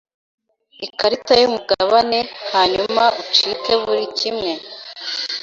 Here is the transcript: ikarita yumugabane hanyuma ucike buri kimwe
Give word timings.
ikarita 0.85 1.33
yumugabane 1.41 2.19
hanyuma 2.53 3.03
ucike 3.21 3.71
buri 3.81 4.05
kimwe 4.17 4.51